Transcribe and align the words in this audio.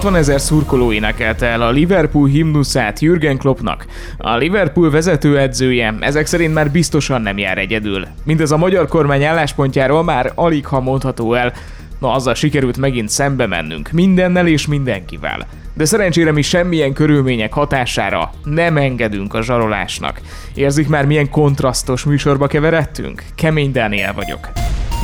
60 0.00 0.18
ezer 0.18 0.40
szurkoló 0.40 0.92
énekelte 0.92 1.46
el 1.46 1.62
a 1.62 1.70
Liverpool 1.70 2.28
himnuszát 2.28 3.00
Jürgen 3.00 3.38
Kloppnak. 3.38 3.86
A 4.18 4.36
Liverpool 4.36 4.90
vezetőedzője 4.90 5.94
ezek 6.00 6.26
szerint 6.26 6.54
már 6.54 6.70
biztosan 6.70 7.22
nem 7.22 7.38
jár 7.38 7.58
egyedül. 7.58 8.06
Mindez 8.24 8.50
a 8.50 8.56
magyar 8.56 8.88
kormány 8.88 9.24
álláspontjáról 9.24 10.04
már 10.04 10.32
alig 10.34 10.66
ha 10.66 10.80
mondható 10.80 11.34
el, 11.34 11.52
Na 11.98 12.12
azzal 12.12 12.34
sikerült 12.34 12.76
megint 12.76 13.08
szembe 13.08 13.46
mennünk, 13.46 13.90
mindennel 13.90 14.46
és 14.46 14.66
mindenkivel. 14.66 15.46
De 15.74 15.84
szerencsére 15.84 16.32
mi 16.32 16.42
semmilyen 16.42 16.92
körülmények 16.92 17.52
hatására 17.52 18.30
nem 18.44 18.76
engedünk 18.76 19.34
a 19.34 19.42
zsarolásnak. 19.42 20.20
Érzik 20.54 20.88
már 20.88 21.06
milyen 21.06 21.30
kontrasztos 21.30 22.04
műsorba 22.04 22.46
keveredtünk? 22.46 23.24
Kemény 23.34 23.72
Dániel 23.72 24.12
vagyok. 24.12 24.48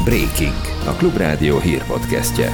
Breaking, 0.04 0.60
a 0.86 0.90
Klubrádió 0.90 1.58
hírpodcastje. 1.58 2.52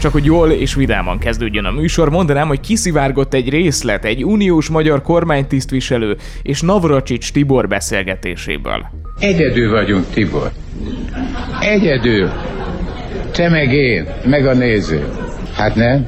Csak 0.00 0.12
hogy 0.12 0.24
jól 0.24 0.50
és 0.50 0.74
vidáman 0.74 1.18
kezdődjön 1.18 1.64
a 1.64 1.70
műsor, 1.70 2.10
mondanám, 2.10 2.48
hogy 2.48 2.60
kiszivárgott 2.60 3.34
egy 3.34 3.48
részlet 3.48 4.04
egy 4.04 4.24
uniós 4.24 4.68
magyar 4.68 5.02
kormánytisztviselő 5.02 6.16
és 6.42 6.60
Navracsics 6.60 7.32
Tibor 7.32 7.68
beszélgetéséből. 7.68 8.86
Egyedül 9.18 9.70
vagyunk, 9.70 10.06
Tibor. 10.12 10.50
Egyedül. 11.60 12.30
Te 13.32 13.48
meg 13.48 13.72
én, 13.72 14.06
meg 14.24 14.46
a 14.46 14.54
néző. 14.54 15.08
Hát 15.54 15.74
nem? 15.74 16.06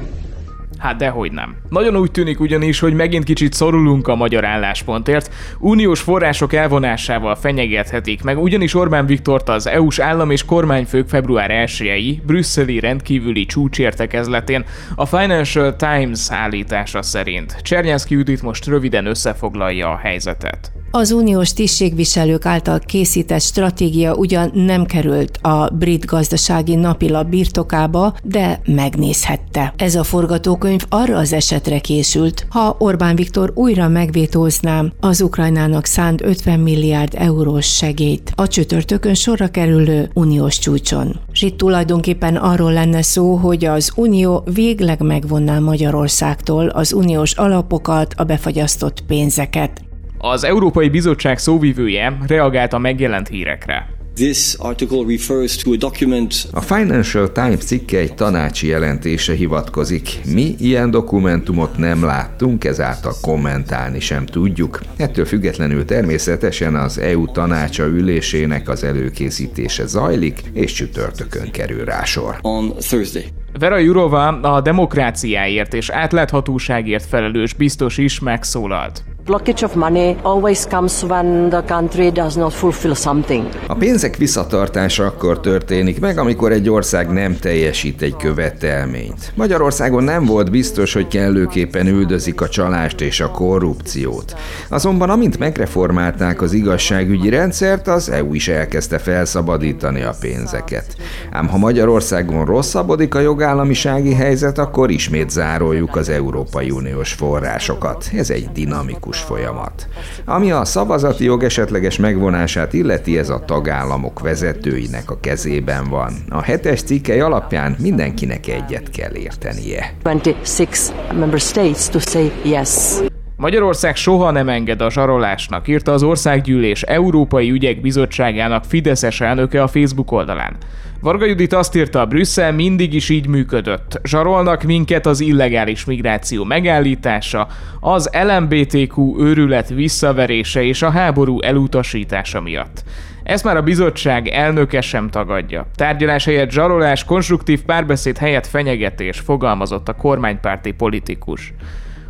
Hát 0.83 0.95
dehogy 0.95 1.31
nem. 1.31 1.55
Nagyon 1.69 1.95
úgy 1.95 2.11
tűnik 2.11 2.39
ugyanis, 2.39 2.79
hogy 2.79 2.93
megint 2.93 3.23
kicsit 3.23 3.53
szorulunk 3.53 4.07
a 4.07 4.15
magyar 4.15 4.45
álláspontért. 4.45 5.33
Uniós 5.59 6.01
források 6.01 6.53
elvonásával 6.53 7.35
fenyegethetik 7.35 8.23
meg, 8.23 8.41
ugyanis 8.41 8.75
Orbán 8.75 9.05
Viktort 9.05 9.49
az 9.49 9.67
EU-s 9.67 9.99
állam 9.99 10.31
és 10.31 10.45
kormányfők 10.45 11.07
február 11.07 11.49
1-i 11.51 12.17
brüsszeli 12.25 12.79
rendkívüli 12.79 13.45
csúcsértekezletén 13.45 14.65
a 14.95 15.05
Financial 15.05 15.75
Times 15.75 16.31
állítása 16.31 17.01
szerint. 17.01 17.61
Csernyánszki 17.61 18.13
Judit 18.13 18.41
most 18.41 18.65
röviden 18.65 19.05
összefoglalja 19.05 19.89
a 19.89 19.97
helyzetet. 19.97 20.82
Az 20.95 21.11
uniós 21.11 21.53
tisztségviselők 21.53 22.45
által 22.45 22.79
készített 22.79 23.41
stratégia 23.41 24.15
ugyan 24.15 24.51
nem 24.53 24.85
került 24.85 25.37
a 25.41 25.69
brit 25.69 26.05
gazdasági 26.05 26.75
napilap 26.75 27.27
birtokába, 27.27 28.15
de 28.23 28.61
megnézhette. 28.65 29.73
Ez 29.77 29.95
a 29.95 30.03
forgatókönyv 30.03 30.85
arra 30.89 31.17
az 31.17 31.33
esetre 31.33 31.79
készült, 31.79 32.45
ha 32.49 32.75
Orbán 32.79 33.15
Viktor 33.15 33.51
újra 33.55 33.87
megvétózná 33.87 34.83
az 34.99 35.21
Ukrajnának 35.21 35.85
szánt 35.85 36.21
50 36.21 36.59
milliárd 36.59 37.13
eurós 37.17 37.75
segélyt 37.75 38.31
a 38.35 38.47
csütörtökön 38.47 39.13
sorra 39.13 39.47
kerülő 39.47 40.09
uniós 40.13 40.57
csúcson. 40.57 41.19
És 41.31 41.41
itt 41.41 41.57
tulajdonképpen 41.57 42.35
arról 42.35 42.73
lenne 42.73 43.01
szó, 43.01 43.35
hogy 43.35 43.65
az 43.65 43.91
Unió 43.95 44.43
végleg 44.53 45.01
megvonná 45.01 45.59
Magyarországtól 45.59 46.67
az 46.67 46.93
uniós 46.93 47.33
alapokat, 47.33 48.13
a 48.17 48.23
befagyasztott 48.23 49.03
pénzeket. 49.07 49.91
Az 50.25 50.43
Európai 50.43 50.89
Bizottság 50.89 51.37
szóvivője 51.37 52.17
reagált 52.27 52.73
a 52.73 52.77
megjelent 52.77 53.27
hírekre. 53.27 53.87
This 54.13 54.53
article 54.57 55.03
refers 55.07 55.55
to 55.55 55.71
a 55.71 55.75
document. 55.75 56.33
A 56.51 56.61
Financial 56.61 57.31
Times 57.31 57.63
cikke 57.63 57.97
egy 57.97 58.13
tanácsi 58.13 58.67
jelentése 58.67 59.33
hivatkozik. 59.33 60.19
Mi 60.33 60.55
ilyen 60.59 60.91
dokumentumot 60.91 61.77
nem 61.77 62.03
láttunk, 62.03 62.63
ezáltal 62.63 63.13
kommentálni 63.21 63.99
sem 63.99 64.25
tudjuk. 64.25 64.81
Ettől 64.97 65.25
függetlenül 65.25 65.85
természetesen 65.85 66.75
az 66.75 66.97
EU 66.97 67.25
tanácsa 67.25 67.85
ülésének 67.85 68.69
az 68.69 68.83
előkészítése 68.83 69.85
zajlik, 69.85 70.41
és 70.53 70.73
csütörtökön 70.73 71.51
kerül 71.51 71.85
rá 71.85 72.03
sor. 72.03 72.37
On 72.41 72.73
Thursday. 72.77 73.25
Vera 73.59 73.77
Jurova 73.77 74.27
a 74.27 74.61
demokráciáért 74.61 75.73
és 75.73 75.89
átláthatóságért 75.89 77.05
felelős 77.05 77.53
biztos 77.53 77.97
is 77.97 78.19
megszólalt. 78.19 79.03
Blockage 79.25 79.63
of 79.63 79.75
money 79.75 80.15
always 80.21 80.67
comes 80.67 81.03
when 81.03 81.49
the 81.49 81.61
country 81.61 82.11
does 82.11 82.35
not 82.35 82.53
fulfill 82.53 82.93
something. 82.93 83.49
A 83.67 83.73
pénzek 83.73 84.15
visszatartása 84.15 85.05
akkor 85.05 85.39
történik 85.39 85.99
meg, 85.99 86.17
amikor 86.17 86.51
egy 86.51 86.69
ország 86.69 87.11
nem 87.11 87.37
teljesít 87.39 88.01
egy 88.01 88.15
követelményt. 88.15 89.31
Magyarországon 89.35 90.03
nem 90.03 90.25
volt 90.25 90.51
biztos, 90.51 90.93
hogy 90.93 91.07
kellőképpen 91.07 91.87
üldözik 91.87 92.41
a 92.41 92.49
csalást 92.49 93.01
és 93.01 93.19
a 93.19 93.31
korrupciót. 93.31 94.35
Azonban 94.69 95.09
amint 95.09 95.39
megreformálták 95.39 96.41
az 96.41 96.53
igazságügyi 96.53 97.29
rendszert, 97.29 97.87
az 97.87 98.09
EU 98.09 98.33
is 98.33 98.47
elkezdte 98.47 98.97
felszabadítani 98.97 100.01
a 100.01 100.13
pénzeket. 100.19 100.95
Ám 101.31 101.47
ha 101.47 101.57
Magyarországon 101.57 102.45
rosszabbodik 102.45 103.15
a 103.15 103.19
jogállamisági 103.19 104.13
helyzet, 104.13 104.57
akkor 104.57 104.91
ismét 104.91 105.29
zároljuk 105.29 105.95
az 105.95 106.09
Európai 106.09 106.71
Uniós 106.71 107.13
forrásokat. 107.13 108.09
Ez 108.13 108.29
egy 108.29 108.49
dinamikus 108.53 109.12
demokratikus 109.13 109.19
folyamat. 109.19 109.87
Ami 110.25 110.51
a 110.51 110.65
szavazati 110.65 111.23
jog 111.23 111.43
esetleges 111.43 111.97
megvonását 111.97 112.73
illeti, 112.73 113.17
ez 113.17 113.29
a 113.29 113.43
tagállamok 113.45 114.19
vezetőinek 114.19 115.11
a 115.11 115.19
kezében 115.19 115.89
van. 115.89 116.13
A 116.29 116.41
hetes 116.41 116.83
cikkely 116.83 117.19
alapján 117.19 117.75
mindenkinek 117.79 118.47
egyet 118.47 118.89
kell 118.89 119.15
értenie. 119.15 119.93
26 120.03 121.17
member 121.17 121.39
states 121.39 121.89
to 121.89 121.99
say 121.99 122.31
yes. 122.43 123.03
Magyarország 123.35 123.95
soha 123.95 124.31
nem 124.31 124.49
enged 124.49 124.81
a 124.81 124.91
zsarolásnak, 124.91 125.67
írta 125.67 125.91
az 125.91 126.03
Országgyűlés 126.03 126.81
Európai 126.81 127.51
Ügyek 127.51 127.81
Bizottságának 127.81 128.63
Fideszes 128.63 129.21
elnöke 129.21 129.63
a 129.63 129.67
Facebook 129.67 130.11
oldalán. 130.11 130.55
Varga 131.01 131.25
Judit 131.25 131.53
azt 131.53 131.75
írta, 131.75 132.05
Brüsszel 132.05 132.51
mindig 132.51 132.93
is 132.93 133.09
így 133.09 133.27
működött. 133.27 133.99
Zsarolnak 134.03 134.63
minket 134.63 135.05
az 135.05 135.19
illegális 135.19 135.85
migráció 135.85 136.43
megállítása, 136.43 137.47
az 137.79 138.09
LMBTQ 138.27 139.15
őrület 139.19 139.69
visszaverése 139.69 140.63
és 140.63 140.81
a 140.81 140.89
háború 140.89 141.41
elutasítása 141.41 142.41
miatt. 142.41 142.83
Ezt 143.23 143.43
már 143.43 143.57
a 143.57 143.61
bizottság 143.61 144.27
elnöke 144.27 144.81
sem 144.81 145.09
tagadja. 145.09 145.67
Tárgyalás 145.75 146.25
helyett 146.25 146.51
zsarolás, 146.51 147.03
konstruktív 147.03 147.61
párbeszéd 147.63 148.17
helyett 148.17 148.47
fenyegetés, 148.47 149.19
fogalmazott 149.19 149.87
a 149.89 149.93
kormánypárti 149.93 150.71
politikus. 150.71 151.53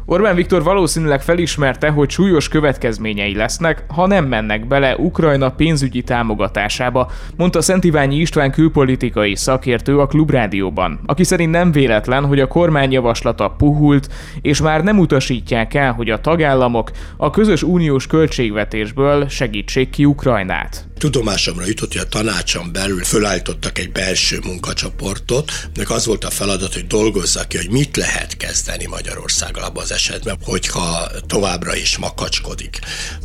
Orbán 0.05 0.35
Viktor 0.35 0.63
valószínűleg 0.63 1.21
felismerte, 1.21 1.89
hogy 1.89 2.09
súlyos 2.09 2.47
következményei 2.47 3.35
lesznek, 3.35 3.83
ha 3.87 4.07
nem 4.07 4.25
mennek 4.25 4.67
bele 4.67 4.95
Ukrajna 4.95 5.49
pénzügyi 5.49 6.01
támogatásába, 6.01 7.11
mondta 7.37 7.61
Szent 7.61 7.83
Iványi 7.83 8.15
István 8.15 8.51
külpolitikai 8.51 9.35
szakértő 9.35 9.99
a 9.99 10.07
Klubrádióban, 10.07 10.99
aki 11.05 11.23
szerint 11.23 11.51
nem 11.51 11.71
véletlen, 11.71 12.25
hogy 12.25 12.39
a 12.39 12.47
kormány 12.47 12.91
javaslata 12.91 13.49
puhult, 13.49 14.09
és 14.41 14.61
már 14.61 14.83
nem 14.83 14.99
utasítják 14.99 15.73
el, 15.73 15.93
hogy 15.93 16.09
a 16.09 16.21
tagállamok 16.21 16.91
a 17.17 17.29
közös 17.29 17.63
uniós 17.63 18.07
költségvetésből 18.07 19.27
segítsék 19.27 19.89
ki 19.89 20.05
Ukrajnát. 20.05 20.87
Tudomásomra 20.97 21.65
jutott, 21.65 21.91
hogy 21.91 22.01
a 22.01 22.07
tanácson 22.07 22.71
belül 22.71 23.03
fölállítottak 23.03 23.77
egy 23.77 23.91
belső 23.91 24.39
munkacsoportot, 24.45 25.51
nek 25.73 25.89
az 25.89 26.05
volt 26.05 26.23
a 26.23 26.29
feladat, 26.29 26.73
hogy 26.73 26.87
dolgozza 26.87 27.43
ki, 27.47 27.57
hogy 27.57 27.69
mit 27.69 27.97
lehet 27.97 28.37
kezdeni 28.37 28.85
Magyarországgal 28.85 29.63
abban 29.63 29.83
az 29.83 29.91
esetben, 29.93 30.37
hogyha 30.43 31.11
továbbra 31.27 31.75
is 31.75 31.97
makacskodik. 31.97 32.79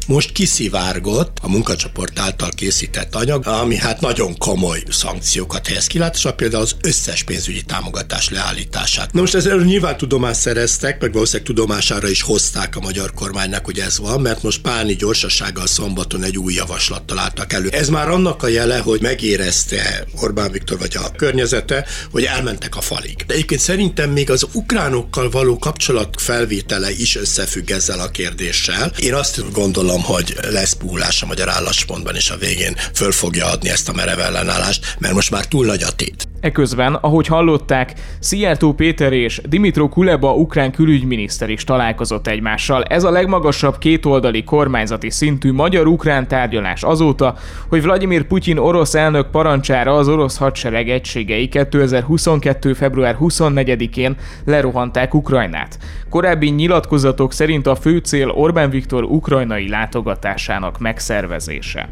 Most 0.06 0.32
kiszivárgott 0.32 1.38
a 1.42 1.48
munkacsoport 1.48 2.18
által 2.18 2.50
készített 2.50 3.14
anyag, 3.14 3.46
ami 3.46 3.76
hát 3.76 4.00
nagyon 4.00 4.38
komoly 4.38 4.82
szankciókat 4.90 5.66
helyez 5.66 5.86
kilátásra, 5.86 6.34
például 6.34 6.62
az 6.62 6.76
összes 6.80 7.22
pénzügyi 7.22 7.62
támogatás 7.62 8.30
leállítását. 8.30 9.12
Na 9.12 9.20
most 9.20 9.34
ezzel 9.34 9.56
nyilván 9.58 9.96
tudomást 9.96 10.40
szereztek, 10.40 11.00
meg 11.00 11.12
valószínűleg 11.12 11.46
tudomására 11.46 12.08
is 12.08 12.22
hozták 12.22 12.76
a 12.76 12.80
magyar 12.80 13.14
kormánynak, 13.14 13.64
hogy 13.64 13.78
ez 13.78 13.98
van, 13.98 14.20
mert 14.20 14.42
most 14.42 14.60
Pálni 14.60 14.94
gyorsasággal 14.94 15.66
szombaton 15.66 16.22
egy 16.22 16.38
új 16.38 16.54
javaslattal 16.54 17.18
álltak 17.18 17.52
elő 17.52 17.68
ez 17.78 17.88
már 17.88 18.08
annak 18.08 18.42
a 18.42 18.48
jele, 18.48 18.78
hogy 18.78 19.00
megérezte 19.00 20.06
Orbán 20.20 20.50
Viktor 20.50 20.78
vagy 20.78 20.96
a 20.96 21.12
környezete, 21.16 21.86
hogy 22.10 22.24
elmentek 22.24 22.76
a 22.76 22.80
falig. 22.80 23.24
De 23.26 23.34
egyébként 23.34 23.60
szerintem 23.60 24.10
még 24.10 24.30
az 24.30 24.46
ukránokkal 24.52 25.30
való 25.30 25.58
kapcsolat 25.58 26.20
felvétele 26.58 26.90
is 26.90 27.16
összefügg 27.16 27.70
ezzel 27.70 28.00
a 28.00 28.10
kérdéssel. 28.10 28.92
Én 28.98 29.14
azt 29.14 29.52
gondolom, 29.52 30.02
hogy 30.02 30.36
lesz 30.50 30.72
puhulás 30.72 31.22
a 31.22 31.26
magyar 31.26 31.48
álláspontban, 31.48 32.14
és 32.14 32.30
a 32.30 32.36
végén 32.36 32.76
föl 32.94 33.12
fogja 33.12 33.46
adni 33.46 33.68
ezt 33.68 33.88
a 33.88 33.92
merev 33.92 34.18
ellenállást, 34.18 34.96
mert 34.98 35.14
most 35.14 35.30
már 35.30 35.46
túl 35.46 35.66
nagy 35.66 35.82
a 35.82 35.90
tét. 35.90 36.27
Eközben, 36.40 36.94
ahogy 36.94 37.26
hallották, 37.26 37.92
Szijjártó 38.18 38.72
Péter 38.72 39.12
és 39.12 39.40
Dimitro 39.48 39.88
Kuleba 39.88 40.34
ukrán 40.34 40.72
külügyminiszter 40.72 41.50
is 41.50 41.64
találkozott 41.64 42.26
egymással. 42.26 42.82
Ez 42.82 43.04
a 43.04 43.10
legmagasabb 43.10 43.78
kétoldali 43.78 44.44
kormányzati 44.44 45.10
szintű 45.10 45.52
magyar-ukrán 45.52 46.28
tárgyalás 46.28 46.82
azóta, 46.82 47.34
hogy 47.68 47.82
Vladimir 47.82 48.22
Putyin 48.22 48.58
orosz 48.58 48.94
elnök 48.94 49.30
parancsára 49.30 49.96
az 49.96 50.08
orosz 50.08 50.36
hadsereg 50.38 50.88
egységei 50.88 51.48
2022. 51.48 52.72
február 52.72 53.16
24-én 53.20 54.16
lerohanták 54.44 55.14
Ukrajnát. 55.14 55.78
Korábbi 56.10 56.48
nyilatkozatok 56.48 57.32
szerint 57.32 57.66
a 57.66 57.74
fő 57.74 57.98
cél 57.98 58.28
Orbán 58.28 58.70
Viktor 58.70 59.04
ukrajnai 59.04 59.68
látogatásának 59.68 60.78
megszervezése. 60.78 61.88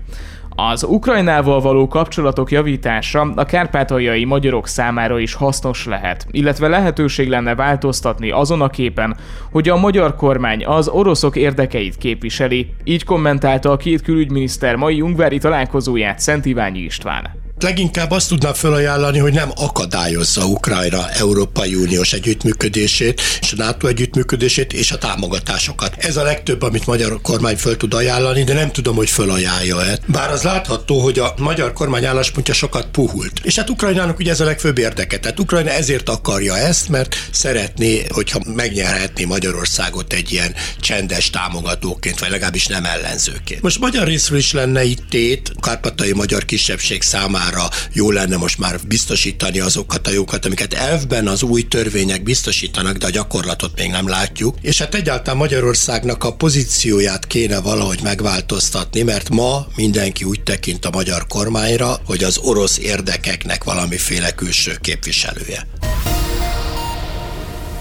Az 0.58 0.82
Ukrajnával 0.82 1.60
való 1.60 1.88
kapcsolatok 1.88 2.50
javítása 2.50 3.32
a 3.34 3.44
kárpátaljai 3.44 4.24
magyarok 4.24 4.66
számára 4.66 5.18
is 5.18 5.34
hasznos 5.34 5.86
lehet, 5.86 6.26
illetve 6.30 6.68
lehetőség 6.68 7.28
lenne 7.28 7.54
változtatni 7.54 8.30
azon 8.30 8.60
a 8.60 8.68
képen, 8.68 9.16
hogy 9.50 9.68
a 9.68 9.76
magyar 9.76 10.16
kormány 10.16 10.66
az 10.66 10.88
oroszok 10.88 11.36
érdekeit 11.36 11.96
képviseli, 11.96 12.74
így 12.84 13.04
kommentálta 13.04 13.70
a 13.70 13.76
két 13.76 14.02
külügyminiszter 14.02 14.76
mai 14.76 15.00
ungvári 15.00 15.38
találkozóját 15.38 16.18
Szent 16.18 16.46
Iványi 16.46 16.78
István 16.78 17.45
leginkább 17.60 18.10
azt 18.10 18.28
tudnám 18.28 18.54
felajánlani, 18.54 19.18
hogy 19.18 19.32
nem 19.32 19.50
akadályozza 19.54 20.44
Ukrajna 20.44 21.10
Európai 21.10 21.74
Uniós 21.74 22.12
együttműködését, 22.12 23.22
és 23.40 23.52
a 23.52 23.56
NATO 23.56 23.86
együttműködését, 23.86 24.72
és 24.72 24.92
a 24.92 24.98
támogatásokat. 24.98 25.94
Ez 25.98 26.16
a 26.16 26.22
legtöbb, 26.22 26.62
amit 26.62 26.86
magyar 26.86 27.20
kormány 27.22 27.56
föl 27.56 27.76
tud 27.76 27.94
ajánlani, 27.94 28.44
de 28.44 28.54
nem 28.54 28.72
tudom, 28.72 28.96
hogy 28.96 29.10
fölajánlja-e. 29.10 29.98
Bár 30.06 30.30
az 30.30 30.42
látható, 30.42 31.00
hogy 31.00 31.18
a 31.18 31.34
magyar 31.38 31.72
kormány 31.72 32.04
álláspontja 32.04 32.54
sokat 32.54 32.86
puhult. 32.86 33.40
És 33.42 33.56
hát 33.56 33.70
Ukrajnának 33.70 34.18
ugye 34.18 34.30
ez 34.30 34.40
a 34.40 34.44
legfőbb 34.44 34.78
érdeke. 34.78 35.18
Tehát 35.18 35.40
Ukrajna 35.40 35.70
ezért 35.70 36.08
akarja 36.08 36.56
ezt, 36.56 36.88
mert 36.88 37.16
szeretné, 37.30 38.04
hogyha 38.08 38.40
megnyerhetné 38.54 39.24
Magyarországot 39.24 40.12
egy 40.12 40.32
ilyen 40.32 40.54
csendes 40.80 41.30
támogatóként, 41.30 42.18
vagy 42.18 42.30
legalábbis 42.30 42.66
nem 42.66 42.84
ellenzőként. 42.84 43.62
Most 43.62 43.78
magyar 43.78 44.06
részről 44.06 44.38
is 44.38 44.52
lenne 44.52 44.84
itt 44.84 45.02
tét, 45.10 45.52
kárpatai 45.60 46.12
magyar 46.12 46.44
kisebbség 46.44 47.02
számára 47.02 47.45
számára 47.46 47.68
jó 47.92 48.10
lenne 48.10 48.36
most 48.36 48.58
már 48.58 48.80
biztosítani 48.86 49.60
azokat 49.60 50.06
a 50.06 50.10
jókat, 50.10 50.44
amiket 50.44 50.74
elfben 50.74 51.26
az 51.26 51.42
új 51.42 51.62
törvények 51.62 52.22
biztosítanak, 52.22 52.96
de 52.96 53.06
a 53.06 53.10
gyakorlatot 53.10 53.76
még 53.76 53.90
nem 53.90 54.08
látjuk. 54.08 54.56
És 54.60 54.78
hát 54.78 54.94
egyáltalán 54.94 55.38
Magyarországnak 55.38 56.24
a 56.24 56.34
pozícióját 56.34 57.26
kéne 57.26 57.60
valahogy 57.60 58.00
megváltoztatni, 58.02 59.02
mert 59.02 59.28
ma 59.28 59.66
mindenki 59.76 60.24
úgy 60.24 60.42
tekint 60.42 60.84
a 60.84 60.90
magyar 60.90 61.26
kormányra, 61.26 62.00
hogy 62.04 62.24
az 62.24 62.38
orosz 62.38 62.78
érdekeknek 62.78 63.64
valamiféle 63.64 64.30
külső 64.30 64.76
képviselője. 64.80 65.66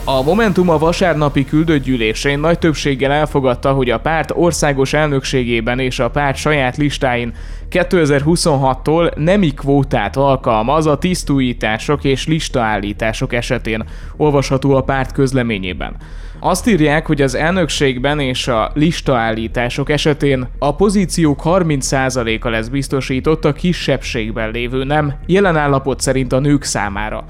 A 0.07 0.24
Momentum 0.24 0.69
a 0.69 0.78
vasárnapi 0.78 1.46
küldőgyűlésén 1.46 2.40
nagy 2.40 2.60
többséggel 2.60 3.12
elfogadta, 3.12 3.72
hogy 3.72 3.90
a 3.90 4.00
párt 4.00 4.31
országos 4.36 4.94
elnökségében 4.94 5.80
és 5.80 6.00
a 6.00 6.10
párt 6.10 6.38
saját 6.38 6.78
listáin 6.78 7.34
2026-tól 7.72 9.16
nemi 9.16 9.54
kvótát 9.54 10.16
alkalmaz 10.16 10.86
a 10.86 10.98
tisztújítások 10.98 12.04
és 12.04 12.28
listaállítások 12.28 13.34
esetén, 13.34 13.84
olvasható 14.18 14.75
a 14.75 14.81
párt 14.81 15.12
közleményében. 15.12 15.96
Azt 16.40 16.68
írják, 16.68 17.06
hogy 17.06 17.22
az 17.22 17.36
elnökségben 17.36 18.19
és 18.19 18.48
a 18.48 18.72
listaállítások 18.74 19.90
esetén 19.90 20.48
a 20.60 20.75
pozíciók 20.75 21.42
30%-a 21.44 22.50
lesz 22.50 22.68
biztosított 22.68 23.46
a 23.46 23.54
kisebbségben 23.54 24.51
lévő 24.51 24.84
nem, 24.84 25.13
jelen 25.25 25.58
állapot 25.58 26.00
szerint 26.00 26.34
a 26.34 26.40
nők 26.40 26.63
számára. 26.63 27.25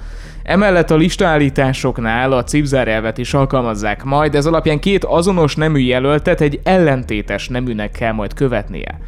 Emellett 0.45 0.91
a 0.91 0.95
listaállításoknál 0.95 2.31
a 2.31 2.43
cipzárelvet 2.43 3.17
is 3.17 3.33
alkalmazzák 3.33 4.03
majd, 4.03 4.35
ez 4.35 4.45
alapján 4.45 4.79
két 4.79 5.03
azonos 5.03 5.55
nemű 5.55 5.79
jelöltet 5.79 6.41
egy 6.41 6.59
ellentétes 6.63 7.47
neműnek 7.47 7.91
kell 7.91 8.11
majd 8.11 8.33
követnie. 8.33 8.99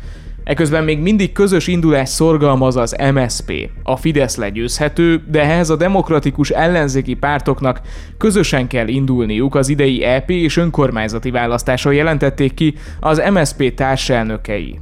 Eközben 0.43 0.83
még 0.83 0.99
mindig 0.99 1.31
közös 1.31 1.67
indulás 1.67 2.09
szorgalmaz 2.09 2.75
az 2.75 2.95
MSP. 3.13 3.69
A 3.83 3.95
Fidesz 3.95 4.35
legyőzhető, 4.37 5.23
de 5.27 5.41
ehhez 5.41 5.69
a 5.69 5.75
demokratikus 5.75 6.49
ellenzéki 6.49 7.13
pártoknak 7.13 7.81
közösen 8.17 8.67
kell 8.67 8.87
indulniuk 8.87 9.55
az 9.55 9.69
idei 9.69 10.03
EP 10.03 10.29
és 10.29 10.57
önkormányzati 10.57 11.31
választáson 11.31 11.93
jelentették 11.93 12.53
ki 12.53 12.75
az 12.99 13.23
MSP 13.33 13.73
társelnökei. 13.73 14.79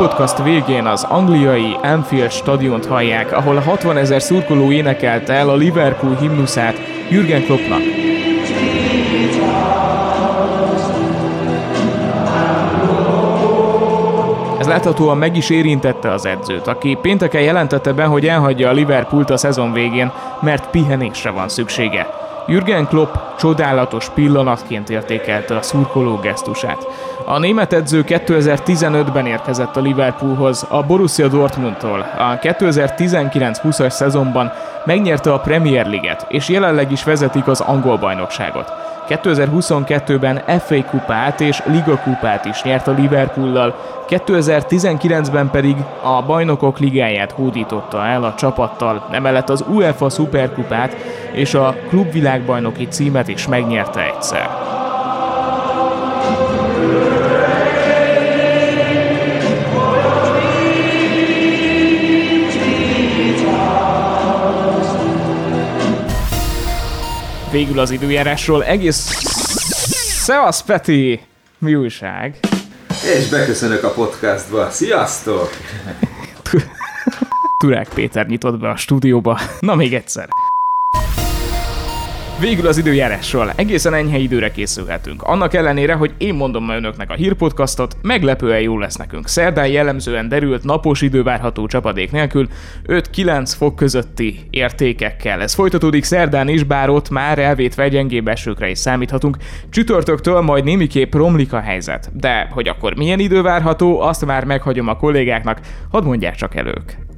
Hírpodcast 0.00 0.42
végén 0.42 0.86
az 0.86 1.04
angliai 1.04 1.76
Anfield 1.82 2.30
stadiont 2.30 2.86
hallják, 2.86 3.32
ahol 3.32 3.56
a 3.56 3.60
60 3.60 3.96
ezer 3.96 4.22
szurkoló 4.22 4.70
énekelte 4.72 5.32
el 5.32 5.48
a 5.48 5.54
Liverpool 5.54 6.16
himnuszát 6.16 6.74
Jürgen 7.10 7.44
Kloppnak. 7.44 7.80
Ez 14.58 14.66
láthatóan 14.66 15.18
meg 15.18 15.36
is 15.36 15.50
érintette 15.50 16.12
az 16.12 16.26
edzőt, 16.26 16.66
aki 16.66 16.98
pénteken 17.02 17.42
jelentette 17.42 17.92
be, 17.92 18.04
hogy 18.04 18.26
elhagyja 18.26 18.68
a 18.68 18.72
Liverpoolt 18.72 19.30
a 19.30 19.36
szezon 19.36 19.72
végén, 19.72 20.12
mert 20.40 20.70
pihenésre 20.70 21.30
van 21.30 21.48
szüksége. 21.48 22.19
Jürgen 22.50 22.86
Klopp 22.86 23.14
csodálatos 23.38 24.08
pillanatként 24.08 24.90
értékelte 24.90 25.56
a 25.56 25.62
szurkoló 25.62 26.16
gesztusát. 26.16 26.86
A 27.24 27.38
német 27.38 27.72
edző 27.72 28.04
2015-ben 28.06 29.26
érkezett 29.26 29.76
a 29.76 29.80
Liverpoolhoz 29.80 30.66
a 30.68 30.82
Borussia 30.82 31.28
Dortmundtól. 31.28 32.00
A 32.18 32.38
2019-20-as 32.38 33.90
szezonban 33.90 34.52
megnyerte 34.84 35.32
a 35.32 35.40
Premier 35.40 35.86
League-et, 35.86 36.26
és 36.28 36.48
jelenleg 36.48 36.92
is 36.92 37.04
vezetik 37.04 37.46
az 37.46 37.60
angol 37.60 37.96
bajnokságot. 37.96 38.72
2022-ben 39.10 40.60
FA 40.60 40.84
kupát 40.90 41.40
és 41.40 41.62
Liga 41.66 41.98
kupát 41.98 42.44
is 42.44 42.62
nyert 42.62 42.86
a 42.86 42.92
Liverpoollal, 42.92 43.74
2019-ben 44.08 45.50
pedig 45.50 45.76
a 46.02 46.22
Bajnokok 46.22 46.78
Ligáját 46.78 47.32
hódította 47.32 48.06
el 48.06 48.24
a 48.24 48.34
csapattal, 48.34 49.08
emellett 49.10 49.48
az 49.48 49.64
UEFA 49.68 50.08
Superkupát 50.08 50.96
és 51.32 51.54
a 51.54 51.74
klubvilágbajnoki 51.88 52.86
címet 52.86 53.28
is 53.28 53.46
megnyerte 53.46 54.00
egyszer. 54.14 54.48
Végül 67.50 67.78
az 67.78 67.90
időjárásról 67.90 68.64
egész... 68.64 68.96
Szevasz, 70.22 70.62
Peti! 70.62 71.20
Mi 71.58 71.74
újság? 71.74 72.38
És 73.18 73.28
beköszönök 73.28 73.84
a 73.84 73.90
podcastba. 73.90 74.70
Sziasztok! 74.70 75.50
Turák 77.58 77.88
Péter 77.94 78.26
nyitott 78.26 78.58
be 78.58 78.68
a 78.68 78.76
stúdióba. 78.76 79.40
Na 79.60 79.74
még 79.74 79.94
egyszer. 79.94 80.28
Végül 82.40 82.66
az 82.66 82.78
időjárásról 82.78 83.52
egészen 83.56 83.94
enyhe 83.94 84.18
időre 84.18 84.50
készülhetünk. 84.50 85.22
Annak 85.22 85.54
ellenére, 85.54 85.94
hogy 85.94 86.14
én 86.18 86.34
mondom 86.34 86.64
ma 86.64 86.74
önöknek 86.74 87.10
a 87.10 87.14
hírpodcastot, 87.14 87.96
meglepően 88.02 88.60
jó 88.60 88.78
lesz 88.78 88.96
nekünk. 88.96 89.28
Szerdán 89.28 89.68
jellemzően 89.68 90.28
derült 90.28 90.64
napos 90.64 91.02
idő 91.02 91.22
várható 91.22 91.66
csapadék 91.66 92.10
nélkül, 92.10 92.48
5-9 92.86 93.52
fok 93.56 93.76
közötti 93.76 94.40
értékekkel. 94.50 95.40
Ez 95.40 95.54
folytatódik 95.54 96.04
szerdán 96.04 96.48
is, 96.48 96.62
bár 96.62 96.88
ott 96.88 97.10
már 97.10 97.38
elvétve 97.38 97.88
gyengébb 97.88 98.28
esőkre 98.28 98.70
is 98.70 98.78
számíthatunk. 98.78 99.36
Csütörtöktől 99.70 100.40
majd 100.40 100.64
némiképp 100.64 101.14
romlik 101.14 101.52
a 101.52 101.60
helyzet. 101.60 102.10
De 102.12 102.48
hogy 102.50 102.68
akkor 102.68 102.96
milyen 102.96 103.18
idő 103.18 103.42
várható, 103.42 104.00
azt 104.00 104.26
már 104.26 104.44
meghagyom 104.44 104.88
a 104.88 104.96
kollégáknak, 104.96 105.60
hadd 105.90 106.04
mondják 106.04 106.34
csak 106.34 106.56
elők. 106.56 107.09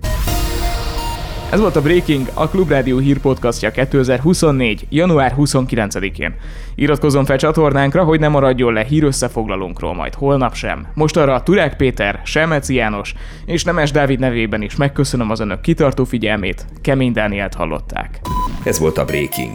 Ez 1.53 1.61
volt 1.61 1.77
a 1.77 1.83
Breaking, 1.83 2.31
a 2.35 2.49
Klubrádió 2.49 2.99
hírpodcastja 2.99 3.71
2024. 3.71 4.87
január 4.89 5.35
29-én. 5.39 6.35
Iratkozzon 6.75 7.25
fel 7.25 7.37
csatornánkra, 7.37 8.05
hogy 8.05 8.21
ne 8.21 8.29
maradjon 8.29 8.73
le 8.73 8.85
hír 8.85 9.05
összefoglalónkról 9.05 9.95
majd 9.95 10.15
holnap 10.15 10.55
sem. 10.55 10.87
Most 10.95 11.17
arra 11.17 11.43
Turák 11.43 11.77
Péter, 11.77 12.21
Semeci 12.25 12.75
János 12.75 13.15
és 13.47 13.65
Nemes 13.65 13.91
Dávid 13.91 14.19
nevében 14.19 14.63
is 14.63 14.77
megköszönöm 14.77 15.31
az 15.31 15.41
önök 15.41 15.61
kitartó 15.61 16.05
figyelmét. 16.05 16.67
Kemény 16.81 17.13
Dánielt 17.13 17.55
hallották. 17.55 18.21
Ez 18.65 18.79
volt 18.79 18.99
a 18.99 19.05
Breaking. 19.05 19.55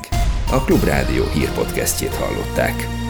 A 0.51 0.63
Klubrádió 0.65 1.23
hírpodcastjét 1.33 2.15
hallották. 2.15 3.06